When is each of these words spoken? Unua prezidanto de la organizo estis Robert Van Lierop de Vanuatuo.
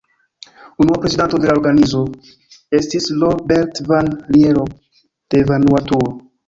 Unua 0.85 0.97
prezidanto 1.03 1.41
de 1.43 1.49
la 1.49 1.53
organizo 1.59 2.01
estis 2.81 3.13
Robert 3.25 3.85
Van 3.93 4.13
Lierop 4.35 4.77
de 5.37 5.49
Vanuatuo. 5.53 6.15